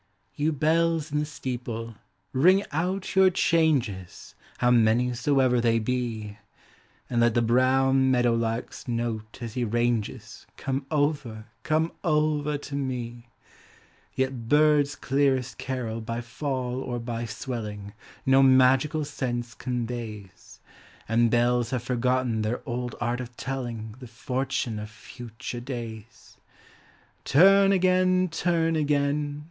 Yor 0.35 0.51
bells 0.51 1.11
in 1.11 1.19
the 1.19 1.25
steeple, 1.27 1.93
ring 2.33 2.63
out 2.71 3.15
your 3.15 3.29
changes, 3.29 4.33
How 4.57 4.71
many 4.71 5.13
soever 5.13 5.61
they 5.61 5.77
be. 5.77 6.39
And 7.07 7.21
let 7.21 7.35
the 7.35 7.41
brown 7.43 8.09
meadow 8.09 8.33
lark's 8.33 8.87
note 8.87 9.37
as 9.41 9.53
he 9.53 9.63
ranges 9.63 10.47
Come 10.57 10.87
over, 10.89 11.45
come 11.61 11.91
over 12.03 12.57
to 12.57 12.73
me. 12.73 13.27
Yet 14.15 14.49
birds' 14.49 14.95
clearest 14.95 15.59
carol 15.59 16.01
by 16.01 16.21
fall 16.21 16.81
or 16.81 16.97
by 16.97 17.25
swelling 17.25 17.93
No 18.25 18.41
magical 18.41 19.05
sense 19.05 19.53
conveys. 19.53 20.59
And 21.07 21.29
bells 21.29 21.69
have 21.69 21.83
forgotten 21.83 22.41
their 22.41 22.63
old 22.67 22.95
art 22.99 23.21
of 23.21 23.37
telling 23.37 23.93
The 23.99 24.07
fortune 24.07 24.79
of 24.79 24.89
future 24.89 25.59
days. 25.59 26.37
*' 26.83 27.13
Turn 27.23 27.71
again, 27.71 28.29
turn 28.31 28.75
again." 28.75 29.37